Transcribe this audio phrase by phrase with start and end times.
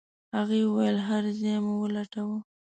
[0.37, 2.37] هغې وويل هر ځای مو ولټاوه.